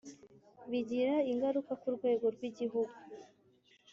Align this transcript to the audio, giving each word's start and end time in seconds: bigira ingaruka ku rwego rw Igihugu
bigira 0.69 1.15
ingaruka 1.31 1.71
ku 1.81 1.87
rwego 1.95 2.25
rw 2.35 2.41
Igihugu 2.49 2.95